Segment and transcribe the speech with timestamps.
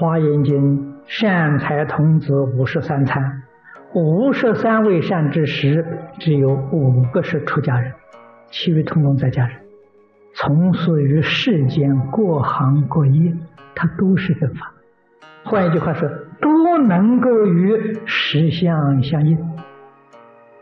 [0.00, 3.42] 华严经》善财童子五十三参，
[3.92, 5.84] 五十三位善知识，
[6.18, 7.92] 只有五个是出家人，
[8.50, 9.58] 其余通通在家人。
[10.32, 13.34] 从事于世间各行各业，
[13.74, 14.72] 他都是正法。
[15.44, 16.08] 换一句话说，
[16.40, 19.36] 都能够与实相相应。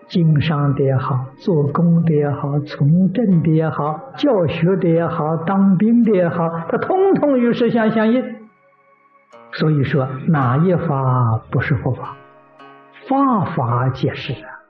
[0.08, 8.37] 经商的也好，做工的也好，从政的也好，教学的也好，当兵的也好，他通通与实相相应。
[9.52, 12.16] 所以说，哪一法不是佛法？
[13.08, 14.60] 法法皆是啊。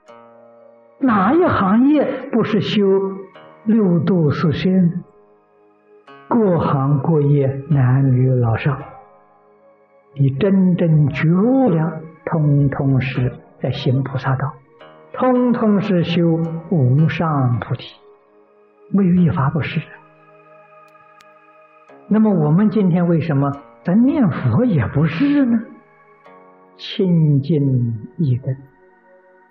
[1.00, 2.84] 哪一行业不是修
[3.64, 5.04] 六度四身？
[6.28, 8.76] 各行各业，男女老少，
[10.14, 14.52] 你真正觉悟了，通通是在行菩萨道。
[15.12, 16.38] 通通是修
[16.70, 17.94] 无上菩提，
[18.92, 19.80] 没有一法不是。
[22.06, 23.52] 那么我们今天为什么
[23.84, 25.58] 咱念佛也不是呢？
[26.76, 28.56] 清净一根，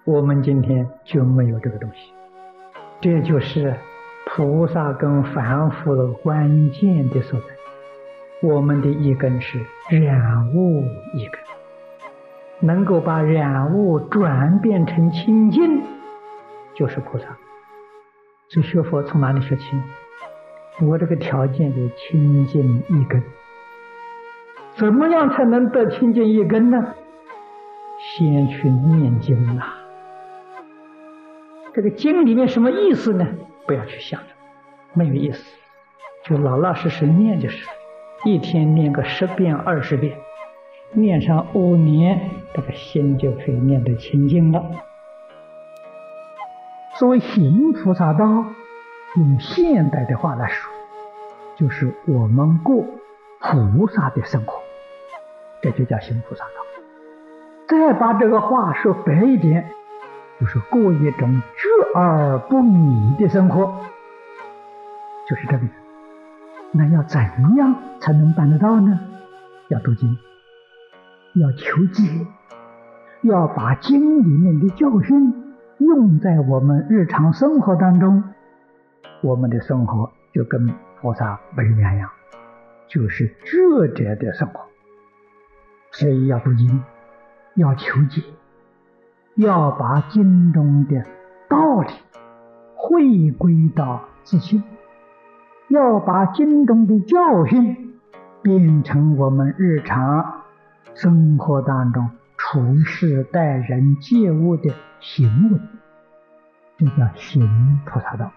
[0.06, 2.14] 我们今天就没有这个东西。
[3.02, 3.75] 这就是
[4.28, 7.45] 菩萨跟凡夫的关键的所在。
[8.42, 10.84] 我们的一根是染物
[11.16, 11.41] 一根。
[12.59, 15.81] 能够把染物转变成清净，
[16.75, 17.25] 就是菩萨。
[18.50, 19.78] 所以学佛从哪里学起？
[20.81, 23.22] 我这个条件就清净一根。
[24.78, 26.94] 怎么样才能得清净一根呢？
[28.00, 29.64] 先去念经呐。
[31.73, 33.25] 这个经里面什么意思呢？
[33.66, 34.28] 不要去想着，
[34.94, 35.44] 没有意思，
[36.23, 37.67] 就老老实实念就是。
[38.23, 40.17] 一天念个十遍、二十遍。
[40.91, 44.63] 念上五年，这个心就可以念得清净了。
[46.96, 48.25] 所谓行菩萨道，
[49.16, 50.72] 用现代的话来说，
[51.56, 52.85] 就是我们过
[53.40, 54.62] 菩萨的生活，
[55.72, 56.51] 这就叫行菩萨道。
[57.67, 59.69] 再把这个话说白一点，
[60.39, 63.81] 就是过一种觉而不迷的生活，
[65.29, 65.63] 就是这个。
[66.72, 67.19] 那要怎
[67.57, 68.97] 样才能办得到呢？
[69.67, 70.17] 要读经。
[71.35, 72.25] 要求解，
[73.22, 78.23] 要把经里面的教训用在我们日常生活当中，
[79.22, 80.67] 我们的生活就跟
[81.01, 82.09] 菩萨没两样，
[82.88, 84.61] 就是智者的生活。
[86.00, 86.84] 所以要读经，
[87.56, 88.22] 要求解，
[89.34, 91.03] 要把经中的
[91.50, 91.91] 道理
[92.75, 94.63] 回归到自心，
[95.69, 98.00] 要把经中的教训
[98.44, 100.44] 变成我们日常。
[100.94, 105.59] 生活当中处事待人接物的行为，
[106.78, 108.31] 这叫行菩萨道，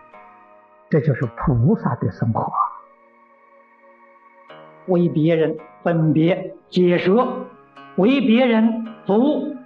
[0.89, 2.51] 这就是菩萨的生活。
[4.87, 7.27] 为别人分别解说，
[7.97, 9.57] 为别人服务，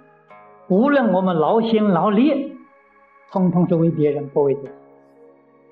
[0.67, 2.57] 无论我们劳心劳力，
[3.31, 4.69] 通通是为别人，不为自己。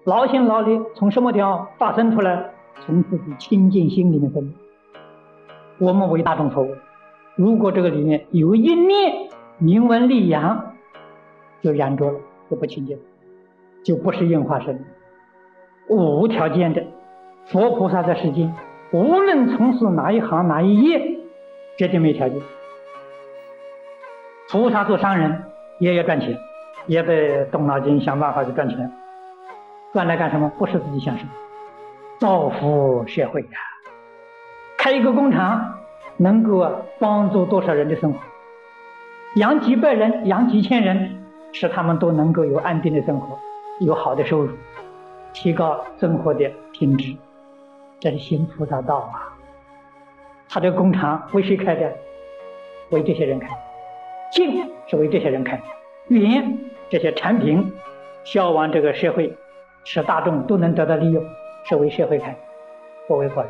[0.06, 2.52] 劳心劳力从什么地方发生出来？
[2.86, 4.54] 从自己清净心里面生。
[5.80, 6.76] 我们为大众服务。
[7.36, 9.30] 如果这个里面有一念
[9.60, 10.74] 名闻利养，
[11.62, 12.98] 就染着了，就不清净，
[13.84, 14.84] 就不是应化身。
[15.88, 16.84] 无条件的，
[17.46, 18.54] 佛菩萨在世间，
[18.94, 21.18] 无论从事哪一行哪一业，
[21.78, 22.40] 绝对没条件。
[24.50, 25.44] 菩萨做商人
[25.80, 26.38] 也要赚钱，
[26.86, 28.92] 也得动脑筋想办法去赚钱。
[29.94, 30.52] 赚来干什么？
[30.60, 31.26] 不是自己享受，
[32.20, 33.48] 造福社会呀。
[34.78, 35.80] 开一个工厂。
[36.18, 36.64] 能够
[37.00, 38.20] 帮助多少人的生活？
[39.38, 43.40] 养几百人，养几千人，使他们都能够有安定的生活，
[43.80, 44.50] 有好的收入，
[45.34, 47.16] 提高生活的品质。
[48.04, 49.32] 这是行菩萨道啊！
[50.50, 51.90] 他的工厂为谁开的？
[52.90, 53.48] 为这些人开。
[54.30, 55.58] 净是为这些人开。
[56.10, 56.60] 愿
[56.90, 57.72] 这些产品
[58.26, 59.34] 销往这个社会，
[59.86, 61.24] 使大众都能得到利用，
[61.64, 62.38] 是为社会开，
[63.08, 63.50] 不为个人。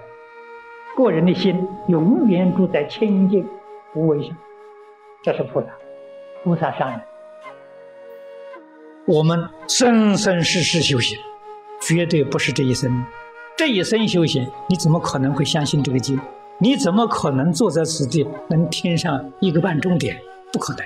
[0.96, 3.44] 个人的心永远住在清净
[3.96, 4.38] 无为上，
[5.24, 5.68] 这是菩萨，
[6.44, 7.02] 菩萨上人。
[9.08, 11.18] 我们生生世世修行，
[11.82, 13.04] 绝对不是这一生。
[13.56, 16.20] 这一生修行，你怎么可能会相信这个经？
[16.60, 20.20] 你怎么可能坐在此地能听上一个半钟点？
[20.52, 20.84] 不可能。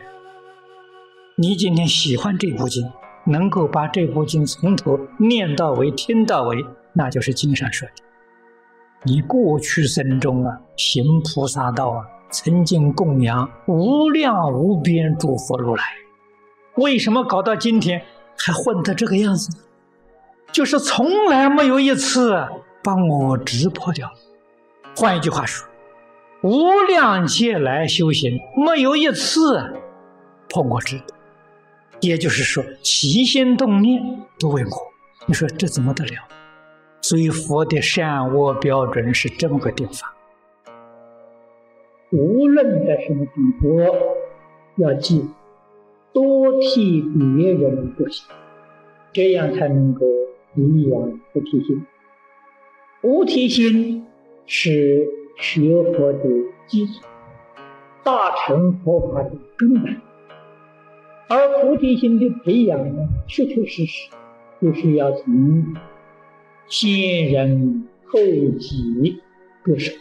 [1.37, 2.91] 你今天喜欢这部经，
[3.25, 7.93] 能够把这部经从头念到尾、听到尾，那就是经上说的。
[9.03, 15.83] 你过去生中啊，行菩萨道啊，曾经供养无量无边诸佛如来，
[16.75, 18.01] 为什么搞到今天
[18.37, 19.57] 还混得这个样子？
[20.51, 22.47] 就是从来没有一次
[22.83, 24.11] 把我执破掉。
[24.95, 25.67] 换一句话说，
[26.41, 29.73] 无量劫来修行，没有一次
[30.49, 31.01] 破过智，
[32.01, 34.01] 也就是说起心动念
[34.39, 34.71] 都为我。
[35.27, 36.27] 你说这怎么得了？
[37.01, 40.13] 所以佛的善恶标准是这么个定法。
[42.11, 43.69] 无论在什么地方，
[44.77, 45.29] 要记
[46.13, 48.25] 多替别人着想，
[49.13, 50.05] 这样才能够
[50.53, 51.85] 培养菩提心。
[53.01, 54.05] 菩提心
[54.45, 55.07] 是
[55.37, 56.23] 学佛的
[56.67, 56.93] 基础，
[58.03, 60.01] 大乘佛法的根本。
[61.29, 64.09] 而菩提心的培养呢，确确实实
[64.61, 65.75] 就是要从
[66.67, 68.19] 先人后
[68.59, 69.21] 己
[69.65, 69.93] 着手。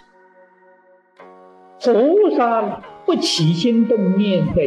[1.80, 4.62] 菩萨不起心动念的，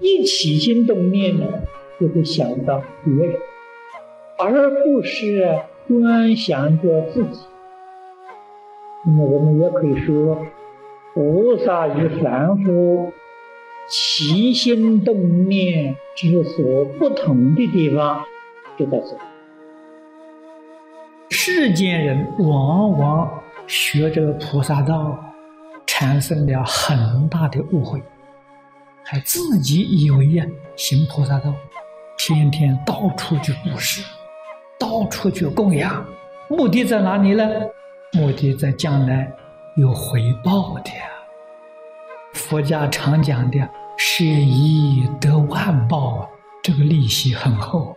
[0.00, 1.46] 一起心动念呢，
[2.00, 3.36] 就会想到别人，
[4.38, 7.40] 而不是观想着自己。
[9.04, 10.44] 那么我们也可以说，
[11.14, 13.12] 菩萨与凡夫
[13.88, 18.24] 起心动念之所不同的地方
[18.78, 19.16] 就在这。
[21.30, 25.22] 世间人往往学这个菩萨道。
[25.88, 28.02] 产生了很大的误会，
[29.02, 30.44] 还自己以为呀
[30.74, 31.54] 行菩萨道，
[32.16, 34.02] 天天到处去布施，
[34.78, 36.04] 到处去供养，
[36.48, 37.44] 目的在哪里呢？
[38.12, 39.30] 目的在将来
[39.76, 41.04] 有回报的呀。
[42.32, 43.58] 佛家常讲的
[43.96, 46.28] “舍一得万报”，啊
[46.62, 47.94] 这个利息很厚，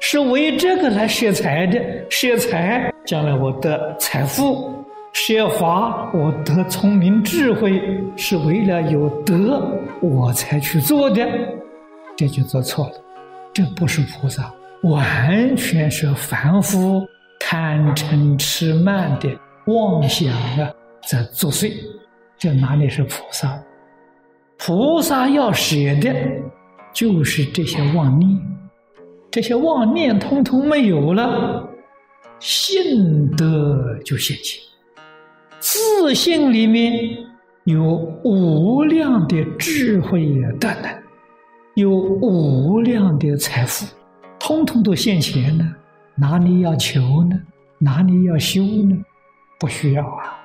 [0.00, 1.78] 是为这个来舍财的。
[2.08, 4.72] 舍财，将来我得财富。
[5.12, 7.82] 舍法我得聪明智慧，
[8.16, 9.60] 是为了有德
[10.00, 11.26] 我才去做的，
[12.16, 12.92] 这就做错了。
[13.52, 14.52] 这不是菩萨，
[14.82, 17.06] 完全是凡夫
[17.40, 19.28] 贪嗔痴慢的
[19.66, 20.70] 妄想啊，
[21.08, 21.72] 在作祟。
[22.38, 23.60] 这哪里是菩萨？
[24.56, 26.14] 菩萨要舍的，
[26.92, 28.40] 就是这些妄念，
[29.30, 31.68] 这些妄念通通没有了，
[32.38, 34.60] 信德就现前。
[35.58, 37.16] 自信里面
[37.64, 37.82] 有
[38.22, 40.92] 无量的智慧呀，等等，
[41.78, 43.86] 有无量的财富，
[44.36, 45.64] 通通都现前了。
[46.16, 47.40] 哪里要求呢？
[47.78, 48.96] 哪里要修呢？
[49.60, 50.36] 不需要啊！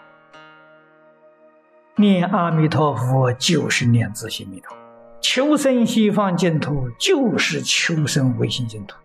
[1.95, 4.77] 念阿弥陀佛就是念自性弥陀，
[5.21, 8.95] 求生西方净土就是求生唯心净土，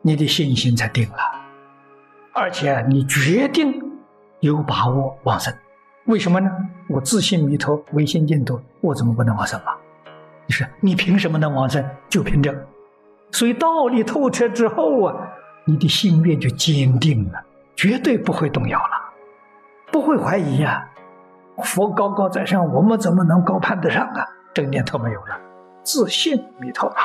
[0.00, 1.16] 你的信心才定了，
[2.34, 3.82] 而且你决定。
[4.38, 5.52] 有把握往生，
[6.06, 6.48] 为什么呢？
[6.88, 9.76] 我自信弥陀，唯心净土，我怎么不能往生啊？
[10.52, 11.82] 你说你凭什么能往生？
[12.10, 12.54] 就凭这。
[13.30, 15.16] 所以道理透彻之后啊，
[15.64, 17.42] 你的心愿就坚定了，
[17.74, 18.90] 绝对不会动摇了，
[19.90, 20.86] 不会怀疑呀。
[21.64, 24.26] 佛高高在上，我们怎么能高攀得上啊？
[24.52, 25.40] 这个念头没有了，
[25.82, 27.00] 自信弥陀啊。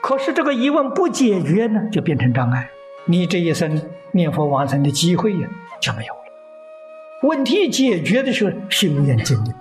[0.00, 2.70] 可是这个疑问不解决呢，就变成障碍。
[3.04, 3.78] 你这一生
[4.12, 5.46] 念佛往生的机会呀。
[5.78, 6.20] 就没有了。
[7.24, 9.52] 问题解决的时候，心愿坚定，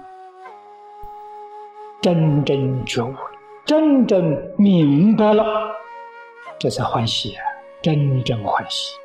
[2.05, 3.17] 真正觉悟了，
[3.65, 5.43] 真正明白了，
[6.59, 7.41] 这才欢喜啊！
[7.81, 8.95] 真正欢喜。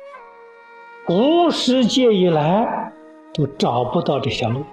[1.09, 2.93] 无世界以来
[3.33, 4.63] 都找不到这条路，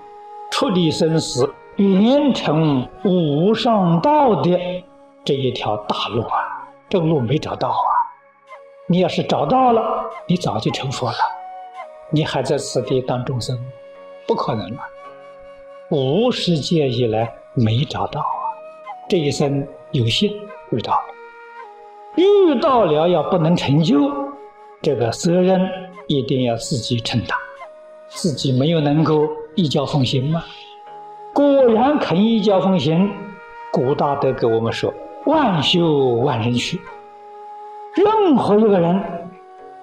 [0.51, 4.61] 出离生死、圆成无上道的
[5.25, 6.69] 这一条大路啊！
[6.91, 7.89] 这路没找到啊！
[8.89, 11.17] 你要是找到了，你早就成佛了。
[12.11, 13.59] 你还在此地当众生，
[14.27, 14.81] 不可能了。
[15.89, 17.33] 无世界以来
[17.65, 18.43] 没找到啊，
[19.09, 20.31] 这一生有幸
[20.71, 21.05] 遇到了，
[22.17, 24.11] 遇到了要不能成就，
[24.81, 25.61] 这个责任
[26.07, 27.37] 一定要自己承担。
[28.09, 30.43] 自己没有能够一教奉行吗？
[31.35, 33.11] 果然肯一教奉行，
[33.73, 34.93] 古大德给我们说：
[35.27, 36.81] 万修万人去，
[37.95, 39.03] 任何一个人。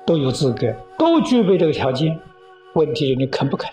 [0.08, 2.20] 都有资格，都具备这个条件，
[2.74, 3.68] 问题是你肯不肯？